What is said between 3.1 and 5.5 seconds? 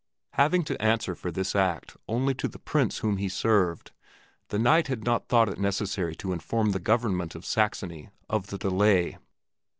he served, the Knight had not thought